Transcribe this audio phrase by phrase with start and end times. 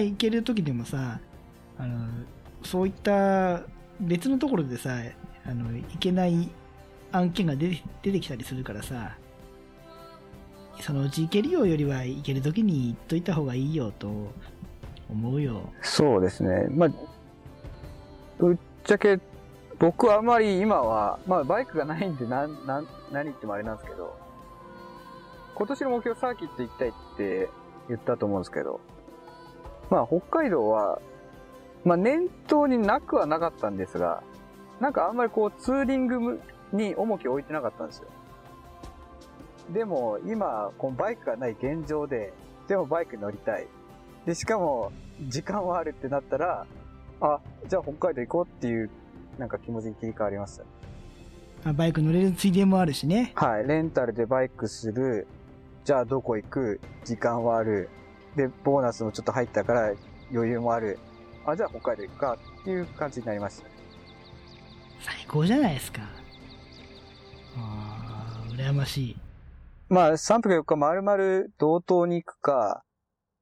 [0.00, 1.20] 行ける時でもさ
[1.78, 2.08] あの
[2.62, 3.62] そういった
[4.00, 4.98] 別のところでさ
[5.46, 6.50] あの行けない
[7.12, 9.16] 案件が出て出てきたりするからさ
[10.80, 14.32] そのうち行けるよよりは行ける時に行っといた方がいいよと
[15.10, 16.66] 思うよそうですね。
[16.70, 16.90] まあ、
[18.38, 19.18] ぶっちゃけ、
[19.78, 24.16] 僕はあまり今は、まあバイクがないんでなん、なん、何言ってもあれなんですけど、
[25.54, 27.48] 今年の目標サーキット行きたいって
[27.88, 28.80] 言ったと思うんですけど、
[29.90, 31.00] まあ北海道は、
[31.84, 34.22] まあ念頭になくはなかったんですが、
[34.80, 36.40] なんかあんまりこうツーリング
[36.72, 38.04] に重きを置いてなかったんですよ。
[39.72, 42.32] でも今、このバイクがない現状で、
[42.66, 43.66] でもバイクに乗りたい。
[44.26, 44.90] で、しかも、
[45.28, 46.66] 時間はあるってなったら、
[47.20, 48.90] あ、じゃあ北海道行こうっていう、
[49.38, 50.64] なんか気持ちに切り替わりました。
[51.68, 55.26] あバイク乗れるついでもあるしねはい、レンタルでバイクする。
[55.84, 56.80] じゃあどこ行く？
[57.04, 57.90] 時間はある。
[58.36, 59.92] で、ボーナスもちょっと入ったから
[60.32, 60.98] 余裕もある。
[61.44, 63.66] あ、じゃあ北海道行くかっていう感じになりました。
[65.00, 66.02] 最高じゃないですか
[67.56, 69.16] ああ羨ましい
[69.88, 72.84] まあ、3泊4日丸々同等に行くか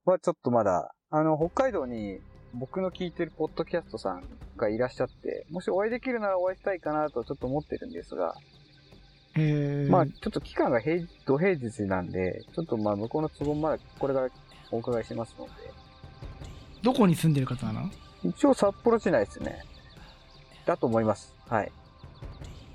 [0.04, 2.20] はちょっとまだ、あの、北海道に
[2.54, 4.24] 僕の聞いてるポッドキャストさん
[4.56, 8.34] がいらっしゃって、もしお会いできるならお会いしたいかなとちょっと思ってるんですが、
[9.90, 14.30] まあ、ちょっと期間が平土平日なんで、ちょっとまあ、向こうの都合まだこれから
[14.70, 15.50] お伺いしますので、
[16.82, 17.90] どこに住んでる方なの？
[18.24, 19.64] 一応札幌市内ですね。
[20.66, 21.34] だと思います。
[21.48, 21.72] はい。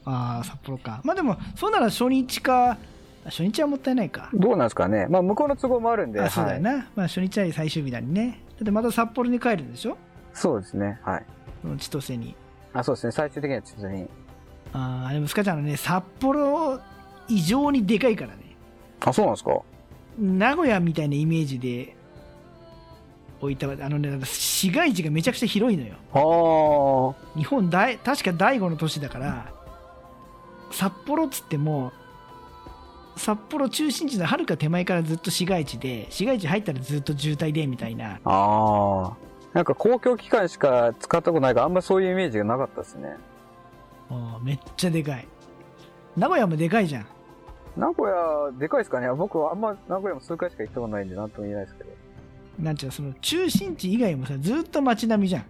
[0.05, 2.77] ああ札幌かまあでもそうなら初日か
[3.25, 5.07] 初日はもったいないかどうなんですかね。
[5.07, 6.75] まあ、向こうの都合もあるんで、あそうだよはい。
[6.78, 9.97] な、まあ初日は最終日だねだってまた札幌に帰るんでしょ？
[10.34, 11.00] そうですね。
[11.03, 11.25] はい。
[11.78, 12.35] 千歳に
[12.73, 13.12] あ、そうですね。
[13.12, 14.07] 最終的には地図に。
[14.73, 16.79] ああでもスカちゃんのね札幌
[17.29, 18.56] 異常にでかいからね
[19.01, 19.62] あ、そうなんですか
[20.18, 21.96] 名古屋みたいなイメージで
[23.41, 27.38] 置いたあのね市街地がめちゃくちゃ広いのよああ。
[27.38, 29.51] 日本大確か第5の都市だから
[30.72, 31.91] 札幌っつっても
[33.16, 39.34] 札幌中心地のはるか手前からずっと市街地で市街地入ったらずっと渋滞でみたいなああ。
[39.53, 43.18] なんか公共機関しか使ったことないから、あんまそういうイメージがなかったですね。
[44.09, 45.28] もうめっちゃでかい
[46.18, 47.06] 名古屋もでかいじゃん
[47.75, 51.89] 名古屋、でかいですかね僕はあんま名古屋も数回しか行ったことないんで、なんとも言えないですけど。
[52.59, 55.45] なんちゅうのその中心地以外もさずっと街並みじゃん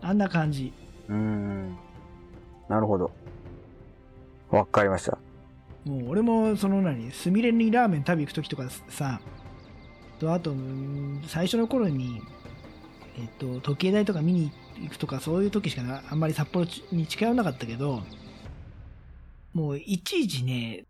[0.00, 0.72] あんな感じ
[1.08, 1.76] うーん。
[2.68, 3.10] なるほど。
[4.50, 5.18] わかりました。
[5.84, 9.20] もう俺もその何すみれにラーメン食べ行く時とかさ
[10.20, 12.22] とあとうん最初の頃に
[13.18, 18.00] えっと時計台とか見に行くとかそういう時しかなあんまり札幌に近寄らなかったけど
[19.52, 20.84] もういちいちね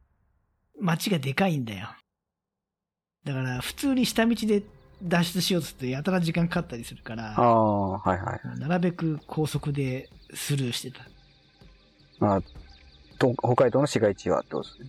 [0.81, 1.89] 街がでかいんだよ
[3.25, 4.63] だから普通に下道で
[5.03, 8.59] 脱出しようとするとやたら時間かかったりするからああ、はいはい。
[8.59, 11.05] なるべく高速でスルーしてた
[12.19, 12.43] まあ、
[13.19, 14.89] と北海道の市街地はどうですね。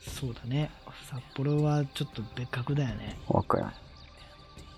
[0.00, 0.70] そうだね
[1.10, 3.64] 札幌はちょっと別格だよねわかり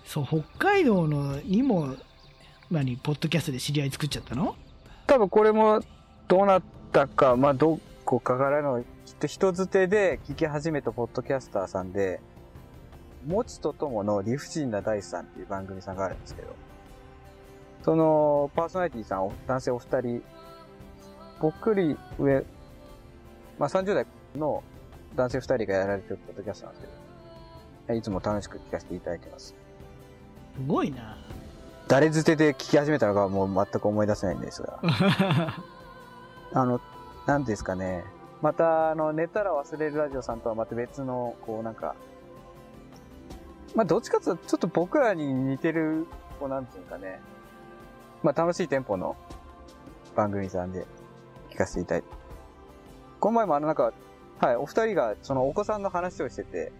[0.05, 1.95] そう北海道のにも
[2.71, 4.55] 何ポッドキャストで知り合い作っちゃったの？
[5.05, 5.15] た。
[5.15, 5.81] 多分これも
[6.27, 8.83] どうなったか、まあどこかからの、
[9.19, 12.19] と人づてで聞き始めたポッドキャスターさんで、
[13.25, 16.55] もちとともの理不尽な大師さんっていう番組さんがあるんですけど、
[17.83, 20.23] そのパーソナリティさん、お男性お二人、
[21.41, 22.45] 僕より上、
[23.57, 24.63] まあ30代の
[25.15, 26.87] 男性二人がやられてるポッドキャストなんです
[27.87, 29.55] けど、いつも楽しく聞かせていただいてます。
[30.55, 31.17] すごいな
[31.87, 34.79] 誰づてで聞き始めたのかはもう全く思い出せないんですが、
[36.53, 36.79] あの、
[37.25, 38.03] なんですかね。
[38.41, 41.95] また、あの、寝たら忘れるラジオさんとはまた別の、こうなんか、
[43.75, 46.05] まあ、どっちかというと、ちょっと僕らに似てる、
[46.39, 47.19] こうなんていうかね、
[48.23, 49.15] まあ、楽しいテンポの
[50.15, 50.85] 番組さんで
[51.51, 52.07] 聞かせていただいて。
[53.19, 53.93] この前もあの、なんか、
[54.39, 56.71] はい、お二人が、そのお子さんの話をしてて、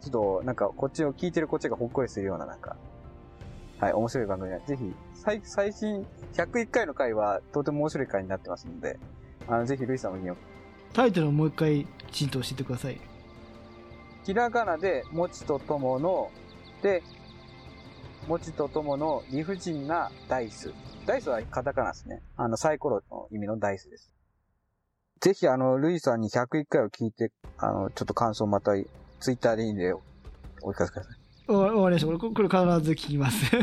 [0.00, 2.76] ちょっと、なんか、こっちを聞いてるこっちがほっこりするような、なんか、
[3.78, 8.98] はい、面白い番組なので、ぜひ、最、最新101回の回は、とても面白い回になってますので、
[9.48, 10.36] あの、ぜひ、ルイさんも見よ
[10.92, 13.00] タイトルをもう一回きちんと教えてください
[14.24, 16.30] ひらがなで、もちとともの、
[16.82, 17.02] で、
[18.26, 20.72] もちとともの理不尽なダイス。
[21.06, 22.20] ダイスはカタカナですね。
[22.36, 24.12] あの、サイコロの意味のダイスです。
[25.20, 28.72] ぜひ、あの、ルイさんに101回を聞いて、あの、ちょっと感想また、
[29.20, 31.18] ツイッターでいいんで、お聞かせください。
[31.50, 33.60] お終わりましたこれこれ必ず聞きます へ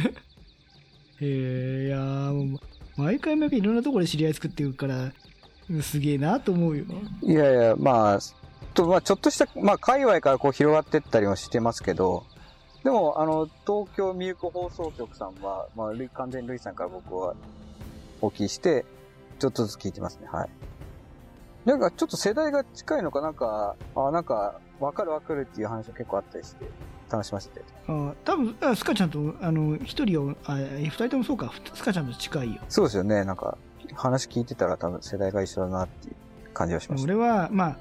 [1.21, 5.13] えいやーもう毎回毎回いろんなところで知り合い作っていくからうん
[5.81, 6.85] すげえなと思うよ
[7.23, 8.19] いやいや、まあ、
[8.75, 12.25] と、まあ、ちょっとした、まあ、界隈からこう広がってったりもしてますけど、
[12.83, 17.33] でも、あの、東京ミルク放送局さんは、まあ、完全にルイさんから僕は
[18.21, 18.85] お聞きして、
[19.39, 20.27] ちょっとずつ聞いてますね。
[20.31, 20.49] はい。
[21.65, 26.65] なんか、ちょっと世代が近いのかなんか、あ、なんか、わかるわかるっていう話が結構あったりして、
[27.09, 27.61] 楽しませて。
[27.87, 33.23] あ多分あスカちゃんとあの一人をあ二人ともそうかスカちゃんと近いよそうですよね。
[33.23, 33.57] なんか、
[33.93, 36.15] 話聞いてたら多分世代が一緒だなっていう
[36.53, 37.05] 感じがしました。
[37.05, 37.77] 俺はま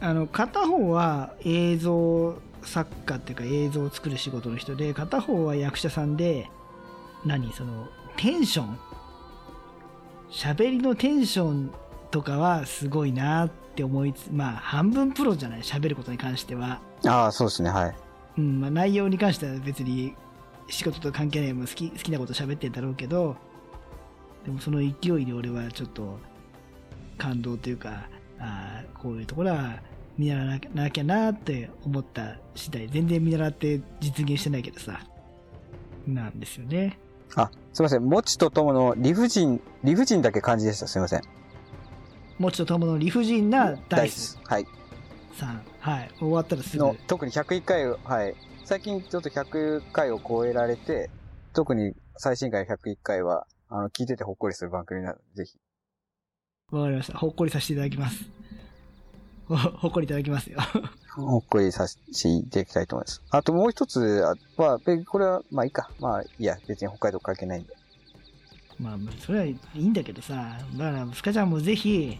[0.00, 6.48] ああの片方は映像作家っていうか映像を作る仕事の人で片方は役者さんで
[7.24, 7.52] 何？
[7.52, 8.78] そのテンション
[10.30, 11.70] 喋りのテンション
[12.10, 15.60] とかはすごいなって思いつまあ半分プロじゃない？
[15.60, 17.70] 喋ることに関しては、ああ、そうですね。
[17.70, 17.94] はい。
[18.38, 20.14] うんまあ、内容に関しては別に
[20.68, 23.36] 仕事と関係ないもん好き好きなこと喋ってんだろうけど
[24.44, 26.18] でもその勢いで俺はちょっと
[27.18, 29.80] 感動というかあーこういうところは
[30.18, 35.00] 見習わなきゃなって思った次第全然見習って実現してないけどさ
[36.06, 36.98] なんですよね
[37.34, 38.04] あ、すいません。
[38.04, 40.86] もちとともの理不尽、理不尽だけ感じでした。
[40.86, 41.22] すいません。
[42.38, 44.66] もちとともの理不尽なダイスはい。
[45.36, 48.34] さんはい終わったらすぐの、特に101回を、はい。
[48.64, 51.10] 最近ちょっと100回を超えられて、
[51.52, 55.58] 特に最新回101回は、あの、聞いててほっこりする番組なので、ぜひ。
[56.72, 58.24] わかりましたほっこりさせていただきます
[59.46, 60.58] ほ ほっこりいただきますよ
[61.14, 63.22] ほっこりさせていただきたいと思います。
[63.30, 64.00] あともう一つ
[64.56, 65.90] は、えこれは、まあいいか。
[66.00, 67.72] まあいいや、別に北海道関係ないんで。
[68.78, 72.18] まあ、それはいいんだけどさ、だから、スカちゃんもぜひ、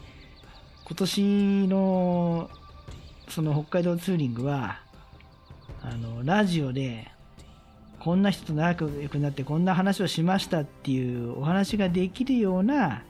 [0.87, 2.49] 今年の、
[3.29, 4.79] その北海道ツーリングは、
[5.83, 7.09] あの、ラジオで、
[8.01, 13.03] こんな人と仲良くなってこんな話をしましたっていうお話ができるような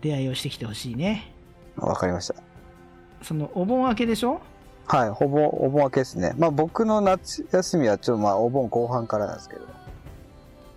[0.00, 1.32] 出会いをしてきてほしいね。
[1.76, 2.34] わかりました。
[3.22, 4.40] その、お盆明けでしょ？
[4.86, 6.34] はい、ほぼ、お盆明けですね。
[6.38, 9.66] まあ僕の夏休みはちょっとまあお盆後半からなんですけど。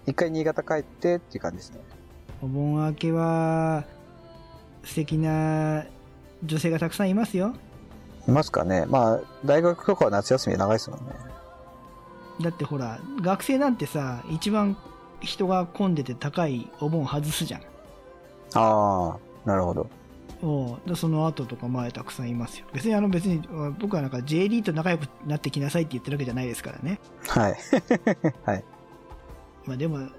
[0.07, 1.79] 一回新潟帰ってっていう感じですね。
[2.41, 3.83] お盆明けは、
[4.83, 5.85] 素敵な
[6.43, 7.53] 女性がたくさんいますよ。
[8.27, 8.85] いますかね。
[8.87, 11.05] まあ、大学とかは夏休み長いですもんね。
[12.41, 14.77] だってほら学生なんてさ一番
[15.21, 17.61] 人が混んでて高いお盆外すじゃん
[18.53, 19.89] ああ、なるほど。
[20.43, 23.41] おうでその後とか前たくさんいますよ別にあの別に
[23.79, 27.57] 僕はなんか JD と仲良くなってきなさいって言ってるわけじゃないですからねはい。
[28.45, 28.63] はい。
[29.65, 30.09] まあでも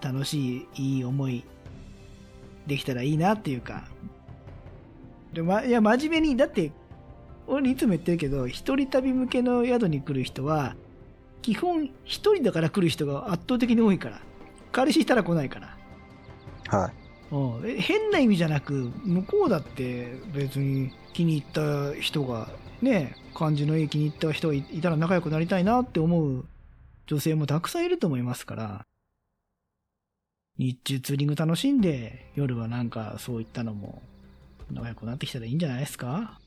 [0.00, 1.44] 楽しいいい思い
[2.68, 3.84] できたらいいなっていうか
[5.32, 6.70] でまいや真面目にだって
[7.46, 10.76] 俺いつも言ってるけど一人旅向けの宿に来る人は
[11.42, 14.20] 基本一人だから来る人が圧倒的に多いから。
[14.72, 15.76] 彼氏いたら来ないから。
[16.68, 16.92] はい。
[17.34, 17.70] うん。
[17.70, 22.48] え変な意味じゃなく向こうだって別に気に入った人が
[22.82, 26.44] ね感じのいい気に入った人がいいたら仲良くなりたいなって思う
[27.06, 28.82] 女性もたくさんいると思いますから。
[30.56, 34.02] 日中ツーリング楽しんで夜はなんかそういったのも
[34.70, 36.38] 仲良くなってきたらいいんじゃないですか？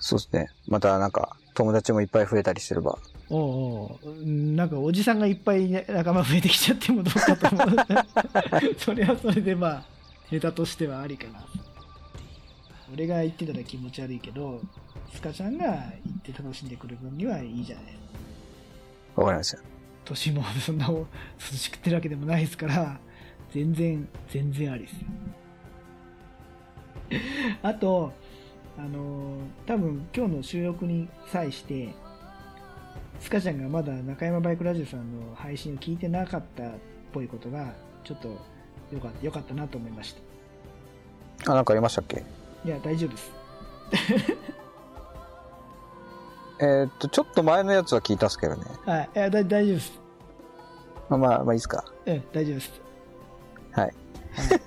[0.00, 0.48] そうですね。
[0.66, 2.98] またなんか、友達もいっぱい増えたりすれば。
[3.28, 7.68] おうおううんなんかおじさんがいっぱいね仲間増えてきちゃってもどうかと思う
[8.76, 9.84] それはそれでまあ
[10.32, 11.46] ネタとしてはありかな
[12.92, 14.60] 俺が言ってたら気持ち悪いけど
[15.14, 15.72] スカちゃんが行
[16.18, 17.84] って楽しんでくる分にはいいじゃない
[19.14, 19.58] わかりました。
[20.04, 21.06] 年もそんな涼
[21.38, 22.98] しくってるわけでもないですから
[23.52, 24.98] 全然全然ありですよ
[27.62, 28.12] あと
[28.82, 31.90] あの多分今日の収録に際して
[33.20, 36.70] スカちゃんがまだ中山バイクラジオさんの配信を聞いてなかったっ
[37.12, 40.14] ぽいことがちょっとよかったよかったなと思いまし
[41.44, 42.24] たあ、なんかありましたっけ？
[42.64, 43.32] いや大丈夫です。
[46.60, 48.64] えーっと、ちょっと前のやつは聞いたっすけどね。
[48.84, 49.10] はい。
[49.14, 49.92] いやだ大丈夫です。
[51.08, 51.84] まあまあ、まあいいっすか。
[52.06, 52.80] うん大丈夫です。
[53.72, 53.84] はい。
[53.84, 54.59] はい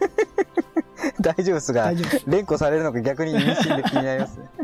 [1.24, 1.92] 大丈夫っすが
[2.28, 4.50] 連呼されるのか逆に意味深で気になりますね。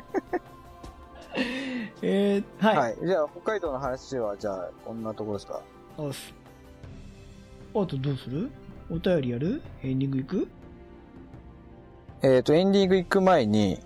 [2.01, 2.97] えー、はい、はい。
[3.05, 5.61] じゃあ、北海道の話は、じゃあ、こんなところですか？
[5.97, 6.33] おっす
[7.73, 8.49] あとどうする？
[8.89, 9.61] お便りやる？
[9.83, 10.47] エンディングいく？
[12.21, 13.79] えっ、と、エンディング行く前に、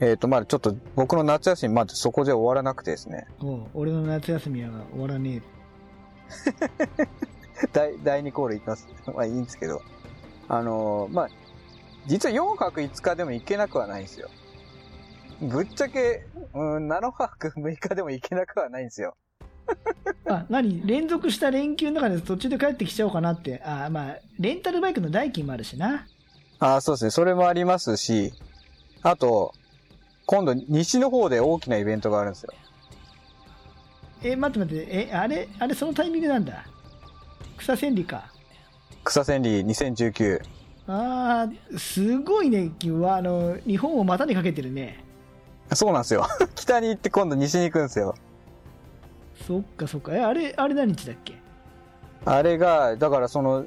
[0.00, 3.26] えっ、と、まだちょっと僕の夏休みまだそこで終わらなくてですね。
[3.40, 5.42] おう俺の夏休みは終わらね
[7.72, 8.88] 第第2コール行きます。
[9.06, 9.82] まあいいんですけど。
[10.48, 11.28] あのーまあ、
[12.06, 14.28] 実は4泊5日でも行けなくはないんですよ。
[15.40, 19.16] ぶっちゃけ、うん、7泊6日でも行けなくはないんですよ。
[20.26, 20.82] えあ何？
[20.86, 26.06] 連続した連休の中で途中で帰ってきちゃおうかなってあまあレンタルバイクの代金もあるしな
[26.60, 27.10] ああ、そうですね。
[27.10, 28.34] それもありますし、
[29.02, 29.54] あと、
[30.26, 32.52] 今度西の方で大きなイベントがあるんですよ。
[34.22, 36.66] え、待って待って、え、あれ、あれそのタイミングなんだ。
[37.56, 38.30] 草千里か。
[39.04, 40.42] 草千里2019。
[40.92, 45.04] ああ、すごいね、あの、日本を股にかけてるね。
[45.72, 46.26] そうなんですよ。
[46.56, 48.14] 北に行って今度西に行くんですよ。
[49.46, 50.16] そっかそっか。
[50.16, 51.34] え、あれ、あれ何日だっけ？
[52.24, 53.64] あれが、だからその、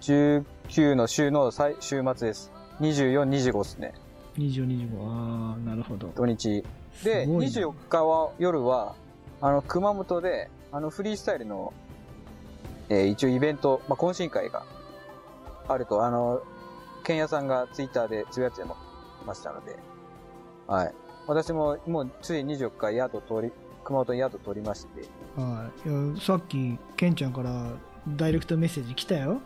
[0.00, 2.52] 19の週の最週末です。
[2.80, 3.92] 24、25ですね。
[4.38, 5.08] ?24、25。
[5.08, 6.08] ああ、なるほど。
[6.14, 6.62] 土日。
[7.02, 8.94] で、すごいな24日は、夜は、
[9.40, 11.72] あの、熊本で、あの、フリースタイルの、
[12.88, 14.62] えー一応イベント、まあ、懇親会が
[15.68, 16.42] あると、あの、
[17.04, 18.62] ケンヤさんがツイッターでつぶやいて
[19.26, 19.76] ましたので、
[20.66, 20.94] はい。
[21.26, 23.52] 私も、もう、つい24日宿取り、
[23.84, 25.02] 熊本に宿取りまして、
[25.36, 25.88] はい。
[25.88, 27.70] いや、さっき、ケンちゃんから、
[28.16, 29.40] ダイレクトメッセージ来たよ。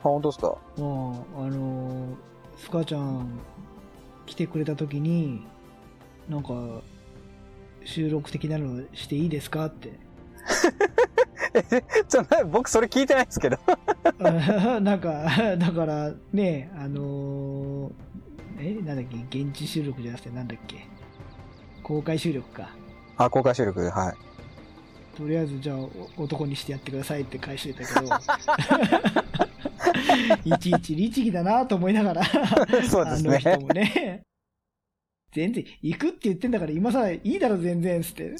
[0.00, 0.56] あ、本当ですか？
[0.76, 1.16] うん、あ
[1.48, 2.16] のー、
[2.56, 3.40] スカちゃん
[4.26, 5.46] 来てくれた時に、
[6.28, 6.82] なんか、
[7.84, 9.66] 収録的なのしていいですか？
[9.66, 9.92] って。
[12.08, 13.58] ちょ、な僕それ聞いてないですけど。
[14.80, 15.26] なんか、
[15.58, 17.92] だからね、あのー
[18.60, 20.86] え、なんだっけ、現地収録じゃなくてなんだっけ、
[21.82, 22.70] 公開収録か。
[23.16, 24.16] あ、公開収録、はい。
[25.16, 25.78] とりあえず、じゃあ、
[26.16, 28.14] お男にしてやってくださいって返しといたけど、
[30.56, 32.24] いちいち律儀だなと思いながら、
[32.84, 34.22] そうですねあの人もね、
[35.32, 38.34] 全然、行くって言ってんだから、今さらいいだろ、全然、つって。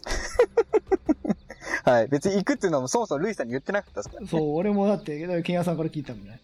[1.88, 2.08] はい。
[2.08, 4.28] 別に行くっていうのもそもそもルイさんに言ってなかったですからね。
[4.28, 6.40] そう、俺もだって、ケンヤさんから聞いたもんね。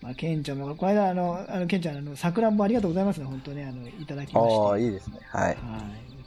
[0.00, 4.54] まあ、ケンちゃんも、この間、あの、あのケンちゃん、あの、さくらんぼありがとうございますね、本当ね、あの、いただきまして。
[4.54, 5.18] ああ、いいですね。
[5.28, 5.44] はい。
[5.46, 5.56] はい。
[5.56, 5.56] う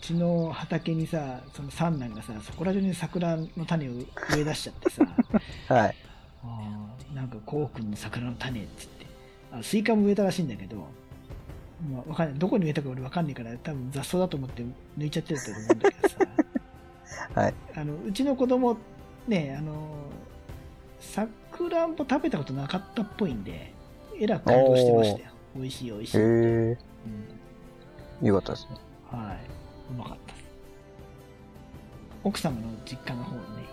[0.02, 4.06] ちの畑にさ、その三男がさ、そこら中に桜の種を植
[4.40, 5.06] え出しちゃってさ、
[5.74, 5.96] はい。
[6.44, 9.06] あーなんか、こうくんの桜の種っつって、
[9.52, 10.88] あスイカも植えたらしいんだけど、
[11.90, 12.40] まあ、わかんない。
[12.40, 14.64] どこに植えたか俺わかんないから、多分雑草だと思って
[14.98, 16.16] 抜いちゃってると思うんだけどさ、
[17.34, 17.54] はい。
[17.76, 18.78] あの、うちの子供、
[19.28, 19.74] ね、あの、
[21.00, 23.74] さくらんぼ食べたことなかったっぽいんで、
[24.20, 25.26] えらく感動してましたよ。
[25.56, 26.18] 美味しい美味しい。
[26.18, 26.24] へえ、
[28.22, 28.78] うんよかったですね。
[29.10, 29.38] はい。
[29.92, 30.46] うまかったです。
[32.24, 33.70] 奥様の実家の方にね、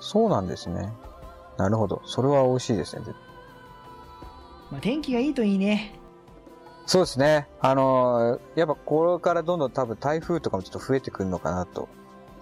[0.00, 0.92] そうなんですね。
[1.56, 2.02] なるほど。
[2.04, 3.02] それは美味しいですね。
[4.70, 5.94] まあ、天気がいいといいね。
[6.86, 7.46] そうですね。
[7.60, 11.88] あのーやっぱこれからどんどん多分台風とかもちょっと増えてくるのかなと。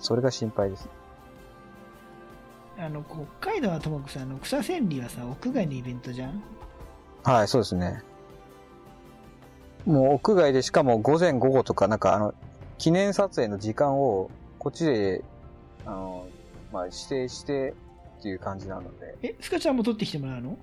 [0.03, 0.89] それが心配です。
[2.79, 3.05] あの、
[3.39, 6.43] 北海道はともかくさ、あの、草千里はさ、屋外のイベントじゃん？
[7.23, 8.03] はい、そうですね。
[9.87, 12.35] もう屋外でしかも午前午後とかなんかあの、
[12.79, 15.25] 記念撮影の時間をこっちで、
[15.87, 16.27] あの、
[16.73, 17.75] まあ指定して
[18.19, 19.17] っていう感じなので。
[19.23, 20.59] え、スカちゃんも撮ってきてもらうの？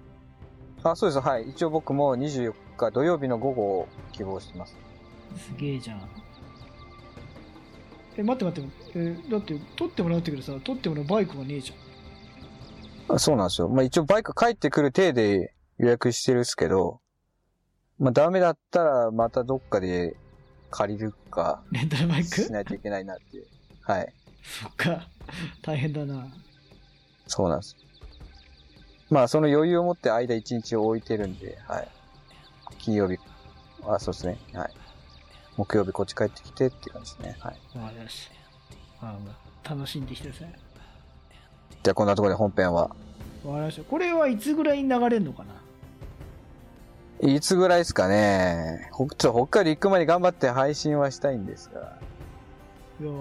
[0.84, 1.20] あ、そうです。
[1.20, 1.50] はい。
[1.50, 4.76] 一応僕も24日土曜日の午後を希望してます。
[5.38, 6.02] すげえじゃん。
[8.20, 13.16] え、待って待って、えだって、撮ってもらうってけどさ、撮ってもらうバイクがねえじゃん。
[13.16, 13.70] あそうなんですよ。
[13.70, 17.00] まあ一応バイク帰ってくる体で予約してるんですけど、
[17.98, 20.18] まあダメだったらまたどっかで
[20.70, 22.42] 借りるか レンタルバイク？
[22.44, 23.48] しないといけないなっていう。
[23.82, 24.14] はい。
[24.44, 25.08] そっか。
[25.62, 26.28] 大変だな。
[27.26, 27.78] そうなんです。
[29.10, 31.88] まあその余裕を持って間1日を置いてるんで、はい。
[32.78, 33.18] 金曜日、
[33.88, 34.38] あ、そうですね。
[34.54, 34.74] はい。
[35.60, 37.36] 木曜日こっち帰ってきてっていう感じですね。
[37.42, 37.58] はい。
[37.78, 38.30] わかりまし
[39.66, 39.76] た。
[39.76, 40.54] 楽しんできてください。
[41.84, 42.84] じゃあこんなところで本編は。
[42.84, 42.96] わか
[43.44, 43.84] りました。
[43.84, 45.44] これはいつぐらいに流れるのか
[47.22, 47.30] な？
[47.30, 48.88] いつぐらいですかね。
[48.94, 51.98] ほちょ北海道行く前に頑張って配信はしたいんですが。
[53.02, 53.12] いや、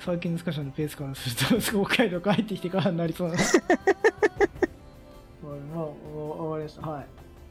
[0.00, 3.34] 最近のスカシャンのペースからすると、北海道帰ってきてからになりそうな。
[3.36, 3.46] わか
[6.58, 6.90] りました。
[6.90, 7.06] はい。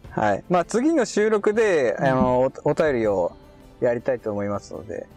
[0.09, 0.43] はい。
[0.49, 3.37] まあ次の収録で、あの、おお便りを
[3.85, 5.07] やりたいと思いますので、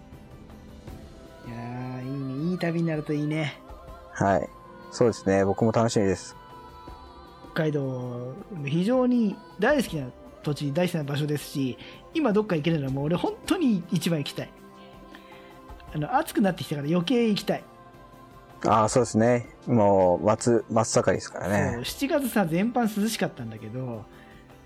[1.46, 2.50] いやー、いいね。
[2.52, 3.60] いい旅になるといいね。
[4.12, 4.48] はい。
[4.90, 5.44] そうですね。
[5.44, 6.36] 僕も楽しみです。
[7.52, 10.06] 北海道、非常に大好きな
[10.42, 11.78] 土地、大好きな場所ですし、
[12.14, 14.50] 今どっか行けるのはもう俺本当に一番行きたい。
[15.94, 17.64] あの、暑くなってきたから余計行きたい。
[18.64, 19.48] ああ、そうですね。
[19.66, 21.78] もう、松、真っ盛りですからそうね。
[21.78, 24.04] 7月さ、全般涼しかったんだけど、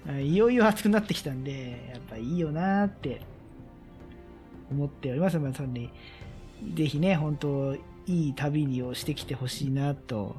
[0.08, 3.20] あいよいよ暑くなってきたんで、やっぱいいよなーって
[4.70, 5.38] 思っております。
[5.38, 5.90] まあ、そんに、
[6.74, 7.74] ぜひね、本当
[8.06, 10.36] いい旅にをしてきてほしいなと。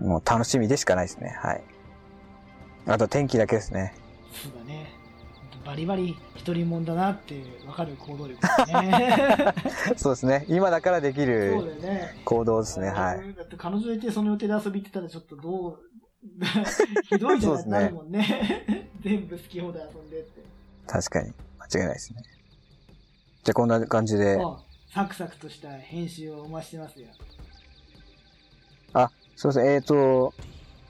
[0.00, 1.34] もう楽しみでしかないですね。
[1.40, 1.62] はい。
[2.86, 3.94] あと天気だけですね。
[4.32, 4.90] そうだね。
[5.64, 9.54] バリバリ一人もんだなって分かる行動力だね。
[9.96, 10.44] そうですね。
[10.48, 11.78] 今だからできる。
[12.24, 12.88] 行動ですね。
[12.88, 13.34] はい。
[13.34, 15.78] だって彼女いてその予定で遊び行ってたらちょっとどう、
[17.08, 17.56] ひどいじゃない？
[17.56, 18.90] ですねなるもんね。
[19.00, 20.42] 全部好き放題遊んでって。
[20.86, 21.32] 確かに。
[21.60, 22.22] 間違いないですね。
[23.44, 24.38] じゃあこんな感じで。
[24.42, 24.56] あ
[24.92, 27.08] サクサクとした編集をお待ちしてますよ。
[28.92, 29.66] あ、すいません。
[29.74, 30.32] えっ、と、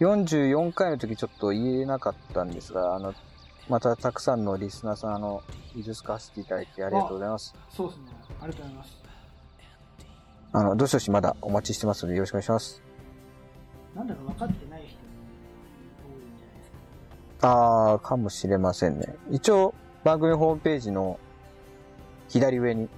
[0.00, 3.14] 44回の時ちょっと言えなかったんですが、あの、
[3.68, 5.42] またたくさんのリスナーさん、あの、
[5.75, 6.18] いずすか？
[6.18, 7.54] せていただいてありがとうございます。
[7.70, 8.04] そうですね。
[8.42, 8.99] ありがとうございます。
[10.52, 12.82] あの、どしどしまだお待ちしてますのでよろしくお願いします。
[13.96, 15.06] なんだか分かってない人も
[16.04, 16.70] 多いんじゃないです
[17.40, 17.90] か？
[17.92, 19.16] あー、かもしれませんね。
[19.30, 21.18] 一応、番組ホームページの
[22.35, 22.88] 左上に、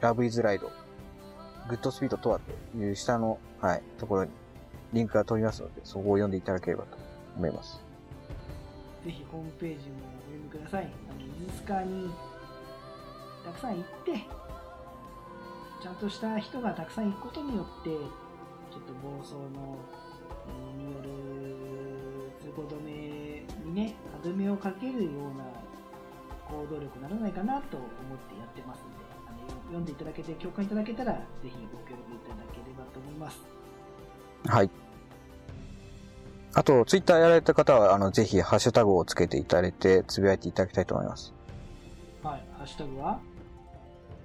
[0.00, 2.40] Love is Ride、グッドスピードとは
[2.72, 4.32] という下の、はい、ところに
[4.92, 6.98] リンクが飛びますので、そこを読んでいただければと
[7.36, 7.80] 思います。
[9.04, 10.90] ぜひホームページもお読みください。
[11.10, 12.10] あの、伊豆スカに
[13.44, 14.26] たくさん行って、
[15.80, 19.78] ちゃんとした人がたくさん行くことによって、ちょっと暴走の、
[20.48, 25.63] えーによる通行止めにね、歯止めをかけるような
[26.54, 27.88] 行動力にならないかなと思っ
[28.30, 33.38] てやってますので、あの読んでいただけて、共感いただけたら、ぜひご協力いただければと思います。
[34.46, 34.70] はい。
[36.54, 41.34] あと、ツイッターやられた方は、あの、ぜひ、ハッシュタグをつけていただいて、つぶやいていただきたいと思います。
[42.22, 43.18] はい、ハッシュタグは？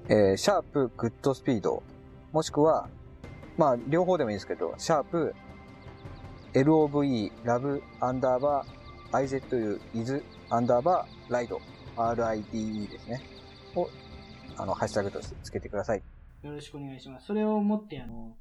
[0.09, 1.81] えー、シャープグッドスピード、
[2.31, 2.87] もしくは、
[3.57, 5.33] まあ、両方でもいいですけど、シャープ
[6.53, 11.59] LOVE ラブアンダーバー IZU イズアンダーバーライド
[11.95, 13.21] RIDE ですね。
[13.75, 13.89] を、
[14.57, 16.01] あの、ハッシュタグとしてつけてください。
[16.43, 17.27] よろしくお願いします。
[17.27, 18.37] それをもって、あの、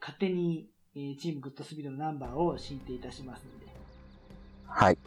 [0.00, 3.66] 勝手に、えーチームグッドスピードのナンバーを申請いたしますので。
[4.66, 4.98] はい。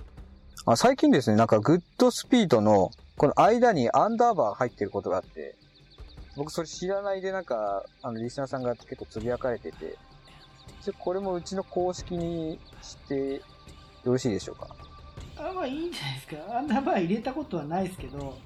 [0.66, 5.56] あ最近ですね、なんかグッドスピードの、この間にアンダーバー入ってることがあって、
[6.36, 9.98] 僕それ知らないでなんか、あの、リスナーさんが結構つぶやかれてて、
[11.00, 13.42] これもうちの公式にしてよ
[14.06, 14.76] ろしいでしょうか？
[15.40, 16.58] あ、まあいいんじゃないですか。
[16.58, 18.38] アンダーバー入れたことはないですけど、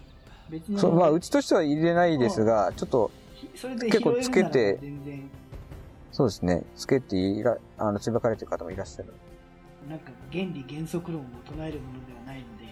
[0.49, 3.11] 別にそう、まあ、うちとしては入れないですが、ちょっと、
[3.51, 4.79] 結構つけて
[6.11, 9.13] そうですね、つけていら、あの、つぶやかれてる方もいらっしゃる。
[9.89, 12.63] なんか原理原則論を唱えるものではないので、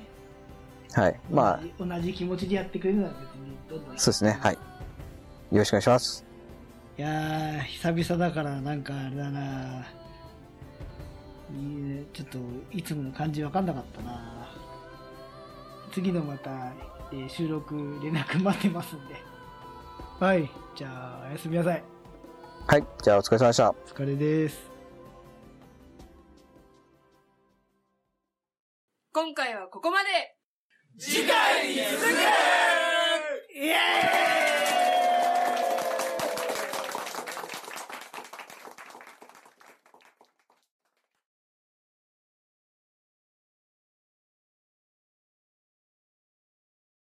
[0.93, 1.19] はい。
[1.29, 4.53] まあ、同じ気持ちでやってくれるなら別にどんどんそうですね、はい。
[4.53, 4.59] よ
[5.51, 6.25] ろしくお願いします。
[6.97, 10.00] いやー、久々だからなんかあれだな。
[12.13, 12.37] ちょっと
[12.71, 14.49] いつもの感じわかんなかったな。
[15.91, 16.73] 次のまた、
[17.11, 19.15] えー収録連絡待ってますんで。
[20.19, 21.83] はい、じゃあおやすみなさい。
[22.67, 22.83] はい。
[23.03, 23.69] じゃあ、お疲れ様でした。
[23.71, 24.71] お疲れです。
[29.13, 30.09] 今回はここまで
[30.97, 32.07] 次回に続く